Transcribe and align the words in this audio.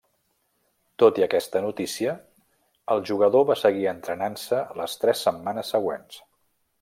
Tot 1.03 1.19
i 1.21 1.25
aquesta 1.25 1.61
notícia 1.65 2.15
el 2.95 3.03
jugador 3.11 3.45
va 3.51 3.57
seguir 3.65 3.87
entrenant-se 3.95 4.63
les 4.81 4.97
tres 5.05 5.23
setmanes 5.29 5.75
següents. 5.77 6.19